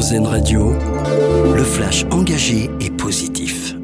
[0.00, 0.72] Radio,
[1.54, 3.74] le flash engagé et positif.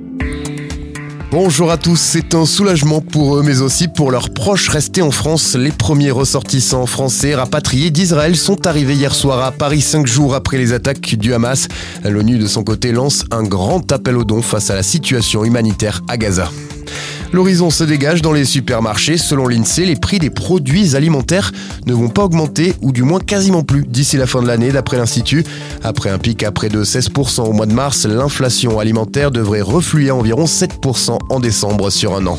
[1.31, 5.11] Bonjour à tous, c'est un soulagement pour eux, mais aussi pour leurs proches restés en
[5.11, 5.55] France.
[5.57, 10.57] Les premiers ressortissants français rapatriés d'Israël sont arrivés hier soir à Paris, cinq jours après
[10.57, 11.69] les attaques du Hamas.
[12.03, 16.01] L'ONU, de son côté, lance un grand appel aux dons face à la situation humanitaire
[16.09, 16.51] à Gaza.
[17.37, 19.19] L'horizon se dégage dans les supermarchés.
[19.19, 21.53] Selon l'INSEE, les prix des produits alimentaires
[21.85, 24.97] ne vont pas augmenter, ou du moins quasiment plus, d'ici la fin de l'année, d'après
[24.97, 25.45] l'Institut.
[25.85, 30.09] Après un pic à près de 16% au mois de mars, l'inflation alimentaire devrait refluer
[30.09, 32.39] à environ 7% en décembre sur un an.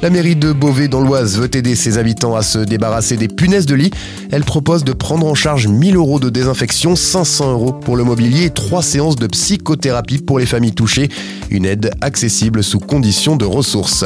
[0.00, 3.66] La mairie de Beauvais dans l'Oise veut aider ses habitants à se débarrasser des punaises
[3.66, 3.90] de lit.
[4.30, 8.44] Elle propose de prendre en charge 1000 euros de désinfection, 500 euros pour le mobilier
[8.44, 11.08] et 3 séances de psychothérapie pour les familles touchées.
[11.50, 14.04] Une aide accessible sous conditions de ressources.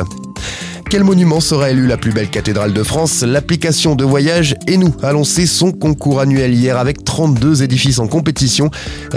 [0.93, 3.23] Quel monument sera élu la plus belle cathédrale de France?
[3.23, 8.71] L'application de voyage et a lancé son concours annuel hier avec 32 édifices en compétition.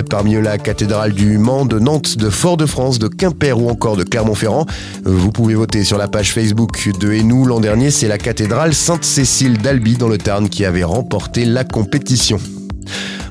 [0.09, 4.05] Parmi eux la cathédrale du Mans, de Nantes, de Fort-de-France, de Quimper ou encore de
[4.05, 4.65] Clermont-Ferrand.
[5.03, 7.43] Vous pouvez voter sur la page Facebook de Et nous.
[7.45, 12.39] L'an dernier, c'est la cathédrale Sainte-Cécile d'Albi dans le Tarn qui avait remporté la compétition.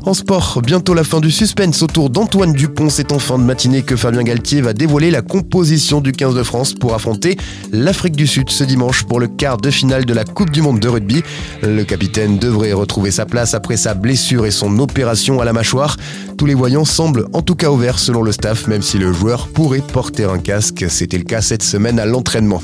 [0.07, 2.91] En sport, bientôt la fin du suspense autour d'Antoine Dupont.
[2.91, 6.43] C'est en fin de matinée que Fabien Galtier va dévoiler la composition du 15 de
[6.43, 7.39] France pour affronter
[7.73, 10.79] l'Afrique du Sud ce dimanche pour le quart de finale de la Coupe du Monde
[10.79, 11.23] de rugby.
[11.63, 15.97] Le capitaine devrait retrouver sa place après sa blessure et son opération à la mâchoire.
[16.37, 19.49] Tous les voyants semblent en tout cas ouverts selon le staff, même si le joueur
[19.49, 20.85] pourrait porter un casque.
[20.91, 22.61] C'était le cas cette semaine à l'entraînement.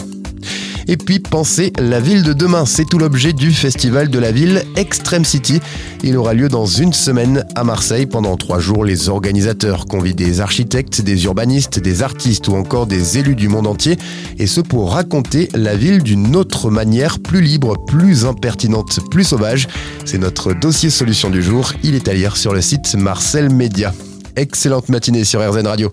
[0.88, 4.62] Et puis pensez la ville de demain, c'est tout l'objet du festival de la ville
[4.76, 5.60] Extreme City.
[6.02, 8.06] Il aura lieu dans une semaine à Marseille.
[8.06, 13.18] Pendant trois jours, les organisateurs convient des architectes, des urbanistes, des artistes ou encore des
[13.18, 13.96] élus du monde entier.
[14.38, 19.68] Et ce pour raconter la ville d'une autre manière, plus libre, plus impertinente, plus sauvage.
[20.04, 21.72] C'est notre dossier solution du jour.
[21.82, 23.92] Il est à lire sur le site Marcel Média.
[24.36, 25.92] Excellente matinée sur RZN Radio